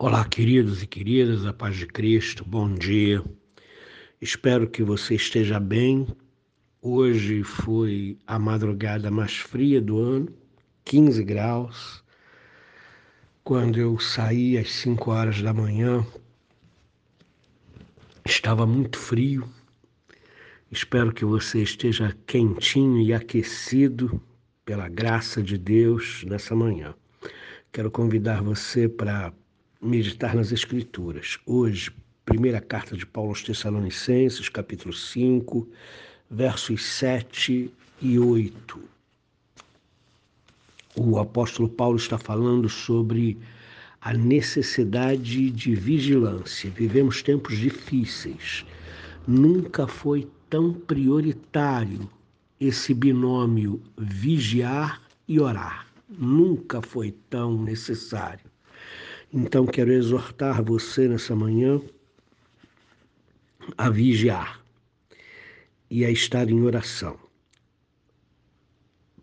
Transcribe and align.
Olá, 0.00 0.24
queridos 0.24 0.80
e 0.80 0.86
queridas, 0.86 1.44
a 1.44 1.52
paz 1.52 1.74
de 1.74 1.84
Cristo, 1.84 2.44
bom 2.44 2.72
dia. 2.72 3.20
Espero 4.20 4.70
que 4.70 4.80
você 4.80 5.16
esteja 5.16 5.58
bem. 5.58 6.06
Hoje 6.80 7.42
foi 7.42 8.16
a 8.24 8.38
madrugada 8.38 9.10
mais 9.10 9.38
fria 9.38 9.80
do 9.80 9.98
ano, 9.98 10.28
15 10.84 11.24
graus. 11.24 12.04
Quando 13.42 13.80
eu 13.80 13.98
saí 13.98 14.56
às 14.56 14.70
5 14.70 15.10
horas 15.10 15.42
da 15.42 15.52
manhã, 15.52 16.06
estava 18.24 18.64
muito 18.64 18.96
frio. 18.96 19.48
Espero 20.70 21.12
que 21.12 21.24
você 21.24 21.60
esteja 21.60 22.16
quentinho 22.24 23.00
e 23.00 23.12
aquecido 23.12 24.22
pela 24.64 24.88
graça 24.88 25.42
de 25.42 25.58
Deus 25.58 26.22
nessa 26.22 26.54
manhã. 26.54 26.94
Quero 27.72 27.90
convidar 27.90 28.44
você 28.44 28.88
para 28.88 29.32
meditar 29.80 30.34
nas 30.34 30.50
Escrituras. 30.50 31.38
Hoje, 31.46 31.92
primeira 32.24 32.60
carta 32.60 32.96
de 32.96 33.06
Paulo 33.06 33.30
aos 33.30 33.42
Tessalonicenses, 33.42 34.48
capítulo 34.48 34.92
5, 34.92 35.68
versos 36.28 36.84
7 36.84 37.70
e 38.02 38.18
8. 38.18 38.80
O 40.96 41.18
apóstolo 41.18 41.68
Paulo 41.68 41.96
está 41.96 42.18
falando 42.18 42.68
sobre 42.68 43.38
a 44.00 44.12
necessidade 44.12 45.48
de 45.50 45.74
vigilância. 45.76 46.70
Vivemos 46.70 47.22
tempos 47.22 47.56
difíceis. 47.56 48.66
Nunca 49.26 49.86
foi 49.86 50.28
tão 50.50 50.72
prioritário 50.72 52.10
esse 52.60 52.92
binômio 52.92 53.80
vigiar 53.96 55.00
e 55.28 55.38
orar. 55.38 55.86
Nunca 56.08 56.82
foi 56.82 57.14
tão 57.30 57.62
necessário. 57.62 58.48
Então 59.30 59.66
quero 59.66 59.92
exortar 59.92 60.64
você 60.64 61.06
nessa 61.06 61.36
manhã 61.36 61.82
a 63.76 63.90
vigiar 63.90 64.64
e 65.90 66.02
a 66.02 66.10
estar 66.10 66.48
em 66.48 66.62
oração. 66.62 67.18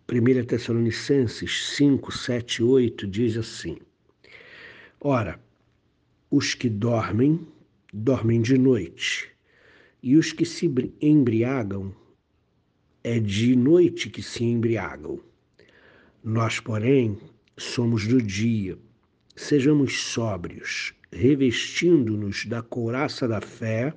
1 0.08 0.44
Tessalonicenses 0.44 1.74
5, 1.74 2.12
7, 2.12 2.62
8 2.62 3.04
diz 3.08 3.36
assim: 3.36 3.78
Ora, 5.00 5.40
os 6.30 6.54
que 6.54 6.68
dormem, 6.68 7.44
dormem 7.92 8.40
de 8.40 8.56
noite, 8.56 9.28
e 10.00 10.16
os 10.16 10.32
que 10.32 10.44
se 10.44 10.72
embriagam, 11.02 11.92
é 13.02 13.18
de 13.18 13.56
noite 13.56 14.08
que 14.08 14.22
se 14.22 14.44
embriagam. 14.44 15.18
Nós, 16.22 16.60
porém, 16.60 17.18
somos 17.56 18.06
do 18.06 18.22
dia 18.22 18.78
sejamos 19.36 20.00
sóbrios, 20.00 20.94
revestindo-nos 21.12 22.46
da 22.46 22.62
couraça 22.62 23.28
da 23.28 23.40
fé 23.40 23.94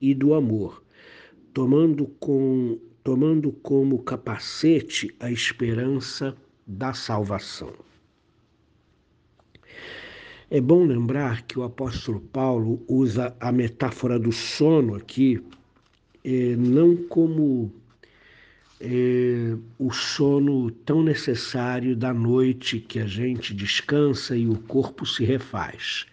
e 0.00 0.14
do 0.14 0.34
amor, 0.34 0.84
tomando, 1.54 2.06
com, 2.20 2.78
tomando 3.02 3.50
como 3.50 4.02
capacete 4.02 5.14
a 5.18 5.30
esperança 5.30 6.36
da 6.66 6.92
salvação. 6.92 7.72
É 10.50 10.60
bom 10.60 10.84
lembrar 10.84 11.42
que 11.42 11.58
o 11.58 11.62
apóstolo 11.62 12.20
Paulo 12.20 12.84
usa 12.86 13.34
a 13.40 13.50
metáfora 13.50 14.18
do 14.18 14.30
sono 14.30 14.94
aqui, 14.94 15.42
eh, 16.22 16.54
não 16.56 16.96
como 16.96 17.72
é, 18.86 19.56
o 19.78 19.90
sono 19.90 20.70
tão 20.70 21.02
necessário 21.02 21.96
da 21.96 22.12
noite 22.12 22.78
que 22.78 23.00
a 23.00 23.06
gente 23.06 23.54
descansa 23.54 24.36
e 24.36 24.46
o 24.46 24.58
corpo 24.58 25.06
se 25.06 25.24
refaz. 25.24 26.04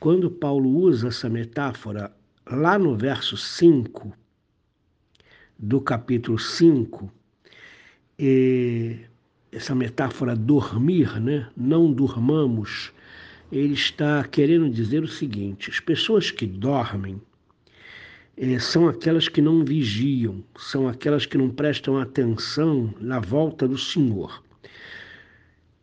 Quando 0.00 0.30
Paulo 0.30 0.70
usa 0.70 1.08
essa 1.08 1.28
metáfora, 1.28 2.10
lá 2.50 2.78
no 2.78 2.96
verso 2.96 3.36
5 3.36 4.10
do 5.58 5.82
capítulo 5.82 6.38
5, 6.38 7.12
é, 8.18 9.00
essa 9.52 9.74
metáfora 9.74 10.34
dormir, 10.34 11.20
né? 11.20 11.50
não 11.54 11.92
durmamos, 11.92 12.90
ele 13.52 13.74
está 13.74 14.24
querendo 14.24 14.70
dizer 14.70 15.02
o 15.02 15.08
seguinte: 15.08 15.70
as 15.70 15.78
pessoas 15.78 16.30
que 16.30 16.46
dormem 16.46 17.20
é, 18.40 18.56
são 18.60 18.88
aquelas 18.88 19.28
que 19.28 19.42
não 19.42 19.64
vigiam, 19.64 20.44
são 20.56 20.86
aquelas 20.86 21.26
que 21.26 21.36
não 21.36 21.50
prestam 21.50 21.98
atenção 21.98 22.94
na 23.00 23.18
volta 23.18 23.66
do 23.66 23.76
Senhor. 23.76 24.44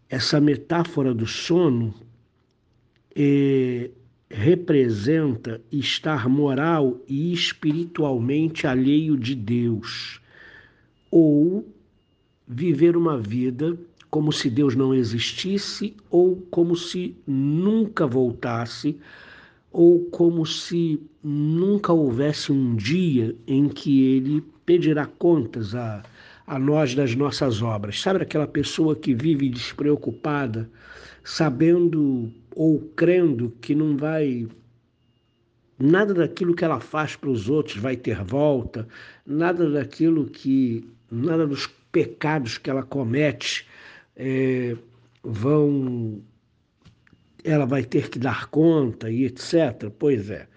Essa 0.09 0.39
metáfora 0.39 1.13
do 1.13 1.27
sono 1.27 1.93
é, 3.13 3.91
representa 4.29 5.61
estar 5.69 6.29
moral 6.29 6.97
e 7.09 7.33
espiritualmente 7.33 8.65
alheio 8.65 9.17
de 9.17 9.35
Deus, 9.35 10.21
ou 11.11 11.67
viver 12.47 12.95
uma 12.95 13.17
vida 13.17 13.77
como 14.09 14.31
se 14.31 14.49
Deus 14.49 14.77
não 14.77 14.93
existisse 14.93 15.93
ou 16.09 16.37
como 16.49 16.73
se 16.73 17.17
nunca 17.27 18.07
voltasse 18.07 18.97
ou 19.77 20.05
como 20.05 20.45
se 20.45 21.01
nunca 21.21 21.91
houvesse 21.91 22.49
um 22.49 22.77
dia 22.77 23.35
em 23.45 23.67
que 23.67 24.05
ele 24.05 24.41
pedirá 24.65 25.05
contas 25.05 25.75
a, 25.75 26.01
a 26.47 26.57
nós 26.57 26.95
das 26.95 27.13
nossas 27.13 27.61
obras. 27.61 28.01
Sabe 28.01 28.23
aquela 28.23 28.47
pessoa 28.47 28.95
que 28.95 29.13
vive 29.13 29.49
despreocupada, 29.49 30.69
sabendo 31.25 32.31
ou 32.55 32.79
crendo 32.95 33.51
que 33.59 33.75
não 33.75 33.97
vai. 33.97 34.47
Nada 35.77 36.13
daquilo 36.13 36.55
que 36.55 36.63
ela 36.63 36.79
faz 36.79 37.17
para 37.17 37.29
os 37.29 37.49
outros 37.49 37.75
vai 37.75 37.97
ter 37.97 38.23
volta, 38.23 38.87
nada 39.27 39.69
daquilo 39.69 40.25
que. 40.25 40.89
nada 41.11 41.45
dos 41.45 41.67
pecados 41.91 42.57
que 42.57 42.69
ela 42.69 42.83
comete 42.83 43.67
é, 44.15 44.77
vão 45.21 46.21
ela 47.45 47.65
vai 47.65 47.83
ter 47.83 48.09
que 48.09 48.17
dar 48.17 48.47
conta 48.47 49.09
e 49.09 49.23
etc. 49.23 49.91
Pois 49.97 50.29
é. 50.29 50.47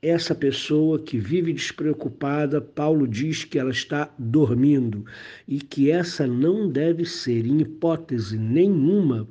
Essa 0.00 0.34
pessoa 0.34 0.98
que 0.98 1.18
vive 1.18 1.52
despreocupada, 1.52 2.60
Paulo 2.60 3.06
diz 3.06 3.44
que 3.44 3.58
ela 3.58 3.70
está 3.70 4.10
dormindo 4.18 5.04
e 5.46 5.60
que 5.60 5.90
essa 5.90 6.26
não 6.26 6.68
deve 6.68 7.04
ser, 7.04 7.46
em 7.46 7.60
hipótese 7.60 8.36
nenhuma, 8.36 9.28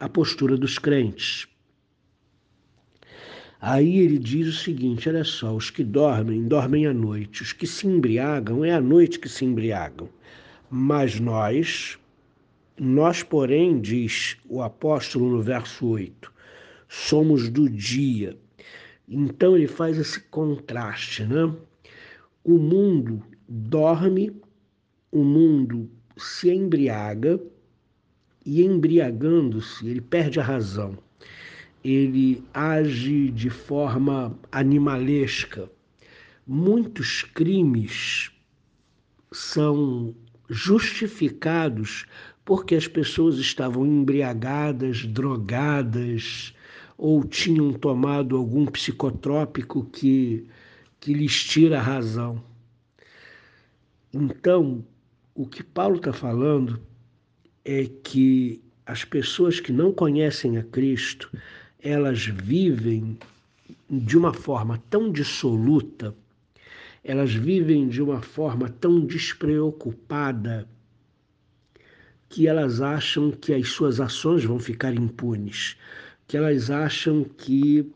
a 0.00 0.08
postura 0.08 0.56
dos 0.56 0.78
crentes. 0.78 1.46
Aí 3.60 3.98
ele 3.98 4.18
diz 4.18 4.46
o 4.48 4.52
seguinte: 4.52 5.08
olha 5.08 5.24
só, 5.24 5.54
os 5.54 5.70
que 5.70 5.82
dormem, 5.82 6.46
dormem 6.46 6.86
à 6.86 6.94
noite, 6.94 7.42
os 7.42 7.52
que 7.52 7.66
se 7.66 7.86
embriagam, 7.86 8.64
é 8.64 8.72
à 8.72 8.80
noite 8.80 9.18
que 9.18 9.28
se 9.28 9.44
embriagam. 9.44 10.08
Mas 10.70 11.18
nós, 11.20 11.98
nós, 12.78 13.22
porém, 13.22 13.80
diz 13.80 14.36
o 14.48 14.60
apóstolo 14.62 15.30
no 15.30 15.42
verso 15.42 15.86
8, 15.86 16.32
somos 16.88 17.48
do 17.48 17.68
dia. 17.68 18.38
Então 19.08 19.56
ele 19.56 19.66
faz 19.66 19.96
esse 19.98 20.20
contraste, 20.20 21.24
né? 21.24 21.54
O 22.44 22.58
mundo 22.58 23.22
dorme, 23.48 24.40
o 25.10 25.24
mundo 25.24 25.90
se 26.16 26.50
embriaga 26.50 27.40
e 28.44 28.62
embriagando-se, 28.62 29.88
ele 29.88 30.00
perde 30.00 30.38
a 30.38 30.42
razão. 30.42 30.98
Ele 31.82 32.44
age 32.52 33.30
de 33.30 33.48
forma 33.48 34.38
animalesca. 34.52 35.70
Muitos 36.46 37.22
crimes 37.22 38.30
são 39.32 40.14
justificados 40.48 42.06
porque 42.46 42.76
as 42.76 42.86
pessoas 42.86 43.38
estavam 43.38 43.84
embriagadas, 43.84 45.04
drogadas 45.04 46.54
ou 46.96 47.24
tinham 47.24 47.72
tomado 47.72 48.36
algum 48.36 48.66
psicotrópico 48.66 49.84
que, 49.86 50.46
que 51.00 51.12
lhes 51.12 51.42
tira 51.42 51.80
a 51.80 51.82
razão. 51.82 52.40
Então, 54.14 54.84
o 55.34 55.44
que 55.44 55.64
Paulo 55.64 55.96
está 55.96 56.12
falando 56.12 56.80
é 57.64 57.90
que 58.04 58.62
as 58.86 59.04
pessoas 59.04 59.58
que 59.58 59.72
não 59.72 59.92
conhecem 59.92 60.56
a 60.56 60.62
Cristo, 60.62 61.28
elas 61.80 62.26
vivem 62.26 63.18
de 63.90 64.16
uma 64.16 64.32
forma 64.32 64.80
tão 64.88 65.10
dissoluta, 65.10 66.14
elas 67.02 67.34
vivem 67.34 67.88
de 67.88 68.00
uma 68.00 68.22
forma 68.22 68.68
tão 68.68 69.04
despreocupada 69.04 70.68
que 72.36 72.46
elas 72.46 72.82
acham 72.82 73.30
que 73.30 73.54
as 73.54 73.70
suas 73.70 73.98
ações 73.98 74.44
vão 74.44 74.58
ficar 74.58 74.92
impunes, 74.92 75.74
que 76.28 76.36
elas 76.36 76.70
acham 76.70 77.24
que 77.24 77.90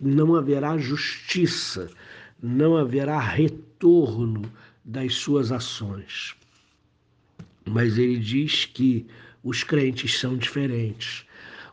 não 0.00 0.34
haverá 0.34 0.76
justiça, 0.76 1.88
não 2.42 2.76
haverá 2.76 3.20
retorno 3.20 4.42
das 4.84 5.14
suas 5.14 5.52
ações. 5.52 6.34
Mas 7.64 7.96
ele 7.96 8.18
diz 8.18 8.64
que 8.64 9.06
os 9.44 9.62
crentes 9.62 10.18
são 10.18 10.36
diferentes. 10.36 11.24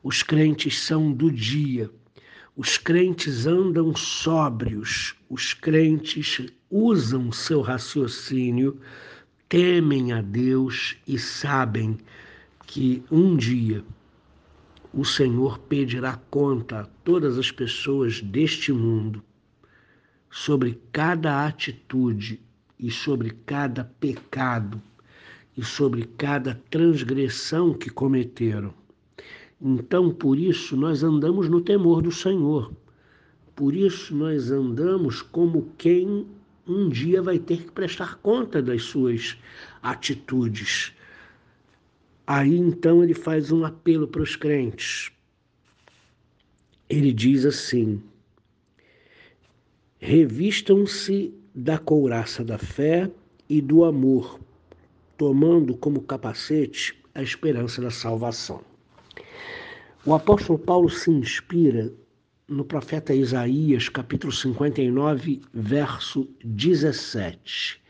Os 0.03 0.21
crentes 0.21 0.79
são 0.79 1.11
do 1.11 1.31
dia. 1.31 1.89
Os 2.55 2.77
crentes 2.77 3.47
andam 3.47 3.95
sóbrios. 3.95 5.15
Os 5.27 5.55
crentes 5.55 6.45
usam 6.69 7.31
seu 7.31 7.61
raciocínio, 7.61 8.79
temem 9.47 10.11
a 10.11 10.21
Deus 10.21 10.97
e 11.07 11.19
sabem 11.19 11.97
que 12.65 13.03
um 13.11 13.35
dia 13.35 13.83
o 14.93 15.05
Senhor 15.05 15.59
pedirá 15.59 16.19
conta 16.29 16.79
a 16.79 16.85
todas 17.03 17.37
as 17.37 17.51
pessoas 17.51 18.21
deste 18.21 18.71
mundo 18.71 19.23
sobre 20.31 20.81
cada 20.91 21.45
atitude 21.45 22.41
e 22.79 22.89
sobre 22.89 23.31
cada 23.45 23.83
pecado 23.99 24.81
e 25.55 25.63
sobre 25.63 26.05
cada 26.17 26.55
transgressão 26.69 27.73
que 27.73 27.89
cometeram. 27.89 28.73
Então, 29.61 30.11
por 30.11 30.37
isso, 30.37 30.75
nós 30.75 31.03
andamos 31.03 31.47
no 31.49 31.61
temor 31.61 32.01
do 32.01 32.11
Senhor. 32.11 32.73
Por 33.55 33.73
isso, 33.73 34.13
nós 34.13 34.51
andamos 34.51 35.21
como 35.21 35.71
quem 35.77 36.27
um 36.67 36.89
dia 36.89 37.21
vai 37.21 37.37
ter 37.37 37.63
que 37.63 37.71
prestar 37.71 38.15
conta 38.17 38.61
das 38.61 38.83
suas 38.83 39.37
atitudes. 39.81 40.93
Aí 42.25 42.57
então 42.57 43.03
ele 43.03 43.13
faz 43.13 43.51
um 43.51 43.63
apelo 43.63 44.07
para 44.07 44.21
os 44.21 44.35
crentes. 44.35 45.11
Ele 46.89 47.13
diz 47.13 47.45
assim: 47.45 48.01
revistam-se 49.99 51.33
da 51.53 51.77
couraça 51.77 52.43
da 52.43 52.57
fé 52.57 53.11
e 53.47 53.61
do 53.61 53.85
amor, 53.85 54.39
tomando 55.17 55.77
como 55.77 56.01
capacete 56.01 56.99
a 57.13 57.21
esperança 57.21 57.81
da 57.81 57.91
salvação. 57.91 58.61
O 60.05 60.13
apóstolo 60.13 60.59
Paulo 60.59 60.89
se 60.89 61.09
inspira 61.09 61.93
no 62.47 62.63
profeta 62.63 63.13
Isaías, 63.13 63.89
capítulo 63.89 64.31
59, 64.31 65.41
verso 65.53 66.29
17. 66.43 67.81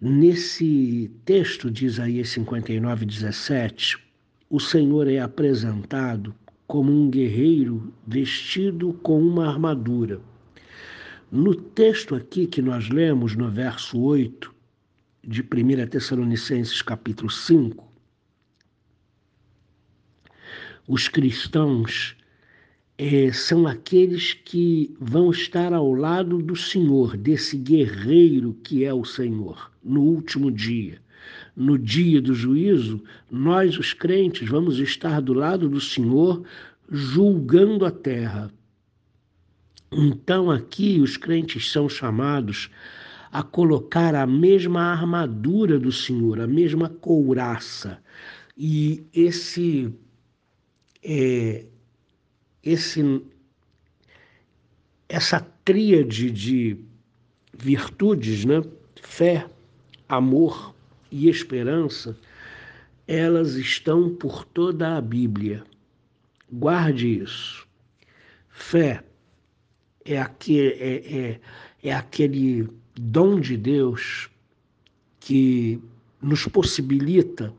Nesse 0.00 1.10
texto 1.24 1.70
de 1.70 1.86
Isaías 1.86 2.28
59, 2.30 3.06
17, 3.06 3.98
o 4.50 4.60
Senhor 4.60 5.08
é 5.08 5.18
apresentado 5.18 6.34
como 6.66 6.92
um 6.92 7.08
guerreiro 7.08 7.92
vestido 8.06 8.92
com 9.02 9.18
uma 9.20 9.48
armadura. 9.48 10.20
No 11.30 11.54
texto 11.54 12.14
aqui 12.14 12.46
que 12.46 12.60
nós 12.60 12.90
lemos, 12.90 13.34
no 13.34 13.50
verso 13.50 13.98
8 13.98 14.54
de 15.24 15.40
1 15.40 15.86
Tessalonicenses, 15.88 16.82
capítulo 16.82 17.30
5, 17.30 17.90
os 20.86 21.08
cristãos 21.08 22.16
é, 22.98 23.32
são 23.32 23.66
aqueles 23.66 24.34
que 24.34 24.94
vão 25.00 25.30
estar 25.30 25.72
ao 25.72 25.92
lado 25.92 26.42
do 26.42 26.54
Senhor, 26.54 27.16
desse 27.16 27.56
guerreiro 27.56 28.54
que 28.62 28.84
é 28.84 28.92
o 28.92 29.04
Senhor, 29.04 29.70
no 29.82 30.02
último 30.02 30.50
dia. 30.50 31.00
No 31.54 31.78
dia 31.78 32.20
do 32.20 32.34
juízo, 32.34 33.02
nós, 33.30 33.78
os 33.78 33.92
crentes, 33.92 34.48
vamos 34.48 34.78
estar 34.78 35.20
do 35.20 35.32
lado 35.32 35.68
do 35.68 35.80
Senhor, 35.80 36.42
julgando 36.90 37.84
a 37.84 37.90
terra. 37.90 38.50
Então, 39.90 40.50
aqui, 40.50 41.00
os 41.00 41.16
crentes 41.16 41.70
são 41.70 41.88
chamados 41.88 42.70
a 43.30 43.42
colocar 43.42 44.14
a 44.14 44.26
mesma 44.26 44.82
armadura 44.82 45.78
do 45.78 45.92
Senhor, 45.92 46.40
a 46.40 46.46
mesma 46.46 46.88
couraça. 46.88 47.98
E 48.56 49.04
esse 49.14 49.92
é, 51.02 51.66
esse, 52.64 53.22
essa 55.08 55.40
tríade 55.64 56.30
de 56.30 56.76
virtudes, 57.52 58.44
né? 58.44 58.62
fé, 59.00 59.46
amor 60.08 60.74
e 61.10 61.28
esperança, 61.28 62.16
elas 63.06 63.54
estão 63.54 64.14
por 64.14 64.44
toda 64.44 64.96
a 64.96 65.00
Bíblia. 65.00 65.64
Guarde 66.50 67.22
isso. 67.22 67.66
Fé 68.48 69.02
é, 70.04 70.18
aquele, 70.18 70.68
é, 70.68 71.16
é, 71.16 71.40
é 71.82 71.94
aquele 71.94 72.68
dom 72.94 73.40
de 73.40 73.56
Deus 73.56 74.30
que 75.20 75.80
nos 76.20 76.46
possibilita 76.46 77.52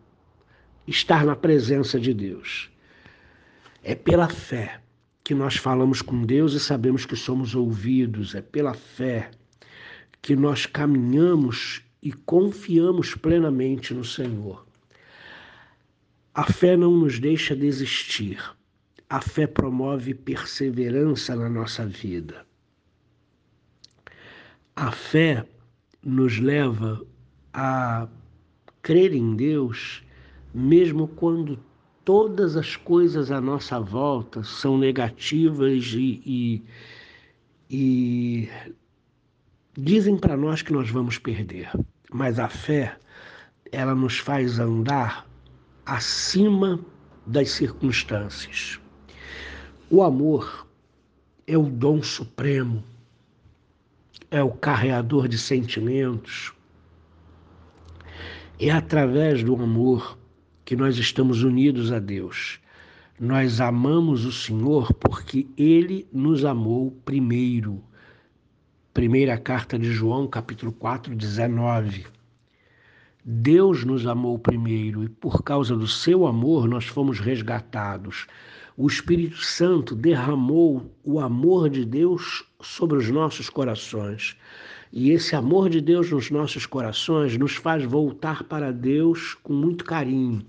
estar 0.88 1.26
na 1.26 1.36
presença 1.36 2.00
de 2.00 2.14
Deus. 2.14 2.70
É 3.84 3.96
pela 3.96 4.30
fé 4.30 4.83
que 5.24 5.34
nós 5.34 5.56
falamos 5.56 6.02
com 6.02 6.24
Deus 6.24 6.54
e 6.54 6.60
sabemos 6.60 7.06
que 7.06 7.16
somos 7.16 7.56
ouvidos, 7.56 8.36
é 8.36 8.42
pela 8.42 8.74
fé 8.74 9.32
que 10.22 10.36
nós 10.36 10.66
caminhamos 10.66 11.82
e 12.02 12.12
confiamos 12.12 13.16
plenamente 13.16 13.94
no 13.94 14.04
Senhor. 14.04 14.66
A 16.34 16.52
fé 16.52 16.76
não 16.76 16.92
nos 16.92 17.20
deixa 17.20 17.56
desistir. 17.56 18.40
A 19.10 19.22
fé 19.22 19.46
promove 19.46 20.14
perseverança 20.14 21.36
na 21.36 21.48
nossa 21.48 21.86
vida. 21.86 22.46
A 24.76 24.92
fé 24.92 25.46
nos 26.04 26.40
leva 26.40 27.06
a 27.54 28.08
crer 28.82 29.14
em 29.14 29.36
Deus, 29.36 30.04
mesmo 30.54 31.08
quando 31.08 31.60
todas 32.06 32.56
as 32.56 32.76
coisas 32.76 33.32
à 33.32 33.40
nossa 33.40 33.80
volta 33.80 34.44
são 34.44 34.78
negativas 34.78 35.94
e, 35.94 36.22
e, 36.26 36.64
e 37.70 38.50
dizem 39.78 40.18
para 40.18 40.36
nós 40.36 40.62
que 40.62 40.74
nós 40.74 40.90
vamos 40.90 41.18
perder. 41.18 41.72
Mas 42.12 42.40
a 42.40 42.50
fé, 42.50 42.98
ela 43.72 43.96
nos 43.96 44.20
faz 44.20 44.60
andar 44.60 45.26
acima 45.86 46.80
das 47.26 47.52
circunstâncias. 47.52 48.80
O 49.90 50.04
amor 50.04 50.68
é 51.48 51.58
o 51.58 51.64
dom 51.64 52.02
supremo, 52.02 52.84
é 54.30 54.42
o 54.44 54.52
carreador 54.52 55.28
de 55.28 55.38
sentimentos. 55.38 56.54
É 58.60 58.70
através 58.72 59.44
do 59.44 59.56
amor 59.56 60.18
que 60.66 60.76
nós 60.76 60.98
estamos 60.98 61.44
unidos 61.44 61.92
a 61.92 62.00
Deus. 62.00 62.60
Nós 63.20 63.62
amamos 63.62 64.26
o 64.26 64.32
Senhor 64.32 64.94
porque 64.94 65.48
Ele 65.58 66.08
nos 66.12 66.44
amou 66.44 66.92
primeiro. 67.06 67.84
Primeira 68.94 69.38
carta 69.38 69.78
de 69.78 69.92
João, 69.92 70.28
capítulo 70.28 70.72
4, 70.72 71.16
19. 71.16 72.06
Deus 73.26 73.86
nos 73.86 74.06
amou 74.06 74.38
primeiro 74.38 75.04
e 75.04 75.10
por 75.10 75.44
causa 75.44 75.76
do 75.76 75.88
seu 75.88 76.28
amor 76.28 76.68
nós 76.68 76.86
fomos 76.86 77.20
resgatados. 77.20 78.28
O 78.76 78.88
Espírito 78.88 79.38
Santo 79.38 79.96
derramou 79.96 80.92
o 81.04 81.20
amor 81.20 81.70
de 81.70 81.86
Deus 81.86 82.44
sobre 82.62 82.98
os 82.98 83.10
nossos 83.10 83.50
corações. 83.50 84.36
E 84.96 85.10
esse 85.10 85.36
amor 85.36 85.72
de 85.72 85.82
Deus 85.82 86.12
nos 86.12 86.30
nossos 86.30 86.68
corações 86.68 87.36
nos 87.36 87.56
faz 87.56 87.84
voltar 87.84 88.44
para 88.44 88.72
Deus 88.72 89.34
com 89.42 89.52
muito 89.52 89.84
carinho, 89.84 90.46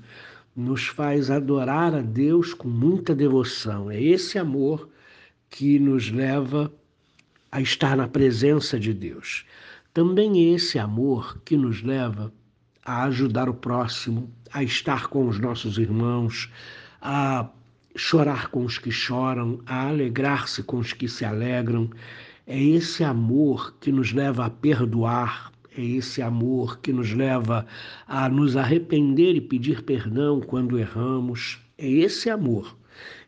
nos 0.54 0.84
faz 0.84 1.30
adorar 1.30 1.94
a 1.94 2.02
Deus 2.02 2.52
com 2.52 2.68
muita 2.68 3.14
devoção. 3.14 3.90
É 3.90 3.98
esse 3.98 4.38
amor 4.38 4.90
que 5.48 5.78
nos 5.78 6.10
leva 6.10 6.70
a 7.50 7.62
estar 7.62 7.96
na 7.96 8.06
presença 8.06 8.78
de 8.78 8.92
Deus. 8.92 9.46
Também 9.94 10.38
é 10.38 10.54
esse 10.56 10.78
amor 10.78 11.40
que 11.42 11.56
nos 11.56 11.82
leva 11.82 12.30
a 12.84 13.04
ajudar 13.04 13.48
o 13.48 13.54
próximo, 13.54 14.30
a 14.52 14.62
estar 14.62 15.06
com 15.06 15.26
os 15.26 15.38
nossos 15.38 15.78
irmãos, 15.78 16.50
a 17.00 17.48
chorar 17.96 18.48
com 18.48 18.66
os 18.66 18.76
que 18.76 18.90
choram, 18.90 19.60
a 19.64 19.88
alegrar-se 19.88 20.62
com 20.62 20.76
os 20.76 20.92
que 20.92 21.08
se 21.08 21.24
alegram. 21.24 21.88
É 22.46 22.62
esse 22.62 23.02
amor 23.02 23.74
que 23.80 23.90
nos 23.90 24.12
leva 24.12 24.44
a 24.44 24.50
perdoar, 24.50 25.50
é 25.76 25.82
esse 25.82 26.20
amor 26.20 26.78
que 26.78 26.92
nos 26.92 27.12
leva 27.12 27.66
a 28.06 28.28
nos 28.28 28.54
arrepender 28.54 29.34
e 29.34 29.40
pedir 29.40 29.82
perdão 29.82 30.40
quando 30.40 30.78
erramos. 30.78 31.58
É 31.78 31.88
esse 31.88 32.28
amor. 32.28 32.76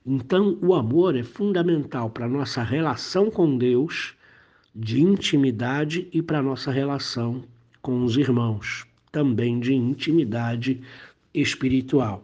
Então, 0.04 0.58
o 0.60 0.74
amor 0.74 1.16
é 1.16 1.22
fundamental 1.22 2.10
para 2.10 2.26
a 2.26 2.28
nossa 2.28 2.62
relação 2.62 3.30
com 3.30 3.56
Deus, 3.56 4.14
de 4.74 5.00
intimidade, 5.00 6.06
e 6.12 6.20
para 6.20 6.40
a 6.40 6.42
nossa 6.42 6.70
relação 6.70 7.42
com 7.80 8.04
os 8.04 8.18
irmãos, 8.18 8.86
também 9.10 9.58
de 9.58 9.72
intimidade 9.72 10.82
espiritual. 11.32 12.22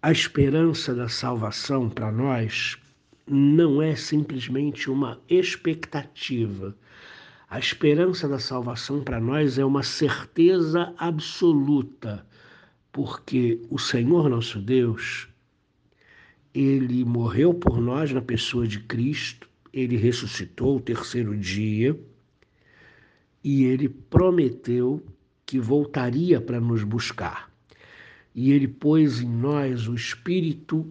A 0.00 0.10
esperança 0.10 0.94
da 0.94 1.08
salvação 1.08 1.90
para 1.90 2.10
nós 2.10 2.78
não 3.26 3.80
é 3.80 3.94
simplesmente 3.94 4.90
uma 4.90 5.20
expectativa. 5.28 6.76
A 7.48 7.58
esperança 7.58 8.28
da 8.28 8.38
salvação 8.38 9.02
para 9.02 9.20
nós 9.20 9.58
é 9.58 9.64
uma 9.64 9.82
certeza 9.82 10.94
absoluta, 10.96 12.26
porque 12.90 13.60
o 13.70 13.78
Senhor 13.78 14.28
nosso 14.28 14.60
Deus 14.60 15.28
ele 16.54 17.04
morreu 17.04 17.54
por 17.54 17.80
nós 17.80 18.12
na 18.12 18.20
pessoa 18.20 18.66
de 18.66 18.80
Cristo, 18.80 19.48
ele 19.72 19.96
ressuscitou 19.96 20.76
o 20.76 20.80
terceiro 20.80 21.36
dia 21.36 21.98
e 23.42 23.64
ele 23.64 23.88
prometeu 23.88 25.02
que 25.46 25.58
voltaria 25.58 26.40
para 26.40 26.60
nos 26.60 26.84
buscar. 26.84 27.50
E 28.34 28.52
ele 28.52 28.68
pôs 28.68 29.20
em 29.20 29.28
nós 29.28 29.88
o 29.88 29.94
Espírito 29.94 30.86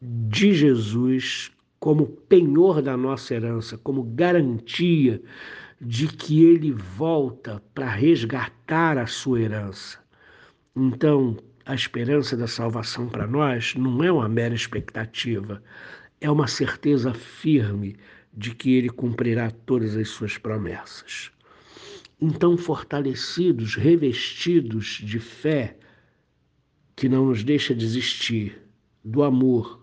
de 0.00 0.54
Jesus 0.54 1.52
como 1.80 2.06
penhor 2.06 2.82
da 2.82 2.96
nossa 2.96 3.34
herança, 3.34 3.78
como 3.78 4.02
garantia 4.02 5.20
de 5.80 6.06
que 6.06 6.44
ele 6.44 6.72
volta 6.72 7.62
para 7.74 7.88
resgatar 7.88 8.98
a 8.98 9.06
sua 9.06 9.40
herança. 9.40 9.98
Então, 10.76 11.38
a 11.64 11.74
esperança 11.74 12.36
da 12.36 12.46
salvação 12.46 13.08
para 13.08 13.26
nós 13.26 13.74
não 13.74 14.04
é 14.04 14.12
uma 14.12 14.28
mera 14.28 14.54
expectativa, 14.54 15.62
é 16.20 16.30
uma 16.30 16.46
certeza 16.46 17.14
firme 17.14 17.96
de 18.32 18.54
que 18.54 18.74
ele 18.74 18.90
cumprirá 18.90 19.50
todas 19.50 19.96
as 19.96 20.08
suas 20.10 20.36
promessas. 20.36 21.32
Então, 22.20 22.58
fortalecidos, 22.58 23.74
revestidos 23.74 25.00
de 25.02 25.18
fé, 25.18 25.78
que 26.94 27.08
não 27.08 27.26
nos 27.26 27.42
deixa 27.42 27.74
desistir, 27.74 28.60
do 29.02 29.22
amor, 29.22 29.79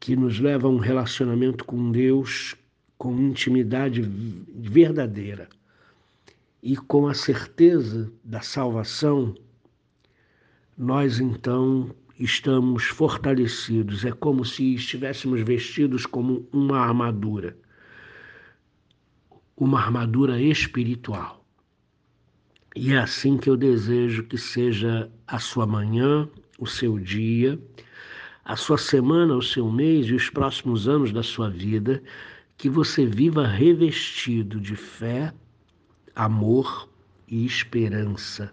que 0.00 0.16
nos 0.16 0.40
leva 0.40 0.66
a 0.66 0.70
um 0.70 0.78
relacionamento 0.78 1.64
com 1.64 1.92
Deus 1.92 2.56
com 2.98 3.16
intimidade 3.18 4.02
verdadeira 4.02 5.48
e 6.62 6.76
com 6.76 7.06
a 7.06 7.14
certeza 7.14 8.12
da 8.24 8.40
salvação, 8.40 9.34
nós 10.76 11.20
então 11.20 11.94
estamos 12.18 12.84
fortalecidos. 12.84 14.04
É 14.04 14.12
como 14.12 14.44
se 14.44 14.74
estivéssemos 14.74 15.40
vestidos 15.42 16.04
como 16.04 16.46
uma 16.52 16.78
armadura 16.78 17.56
uma 19.60 19.78
armadura 19.78 20.40
espiritual. 20.40 21.44
E 22.74 22.94
é 22.94 22.98
assim 22.98 23.36
que 23.36 23.50
eu 23.50 23.56
desejo 23.58 24.24
que 24.24 24.38
seja 24.38 25.12
a 25.26 25.38
sua 25.38 25.66
manhã, 25.66 26.26
o 26.58 26.66
seu 26.66 26.98
dia, 26.98 27.60
a 28.50 28.56
sua 28.56 28.76
semana, 28.76 29.36
o 29.36 29.42
seu 29.42 29.70
mês 29.70 30.08
e 30.08 30.12
os 30.12 30.28
próximos 30.28 30.88
anos 30.88 31.12
da 31.12 31.22
sua 31.22 31.48
vida, 31.48 32.02
que 32.56 32.68
você 32.68 33.06
viva 33.06 33.46
revestido 33.46 34.60
de 34.60 34.74
fé, 34.74 35.32
amor 36.16 36.88
e 37.28 37.46
esperança. 37.46 38.52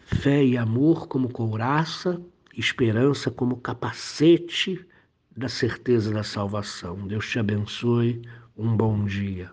Fé 0.00 0.44
e 0.44 0.54
amor 0.54 1.08
como 1.08 1.30
couraça, 1.30 2.20
esperança 2.54 3.30
como 3.30 3.56
capacete 3.56 4.86
da 5.34 5.48
certeza 5.48 6.12
da 6.12 6.22
salvação. 6.22 7.06
Deus 7.06 7.26
te 7.30 7.38
abençoe. 7.38 8.20
Um 8.54 8.76
bom 8.76 9.06
dia. 9.06 9.50